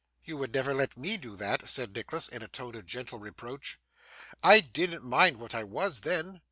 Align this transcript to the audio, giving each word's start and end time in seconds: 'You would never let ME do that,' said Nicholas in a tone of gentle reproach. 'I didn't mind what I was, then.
'You 0.23 0.35
would 0.37 0.51
never 0.51 0.73
let 0.73 0.97
ME 0.97 1.17
do 1.17 1.35
that,' 1.35 1.69
said 1.69 1.93
Nicholas 1.93 2.27
in 2.27 2.41
a 2.41 2.47
tone 2.47 2.73
of 2.73 2.87
gentle 2.87 3.19
reproach. 3.19 3.77
'I 4.41 4.61
didn't 4.61 5.03
mind 5.03 5.37
what 5.37 5.53
I 5.53 5.63
was, 5.63 6.01
then. 6.01 6.39